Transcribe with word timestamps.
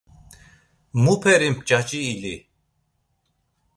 Muperi 1.03 1.49
mç̌aci 1.55 1.99
ili? 2.11 2.35